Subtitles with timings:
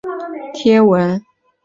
[0.03, 1.21] 谨慎管理社团内贴文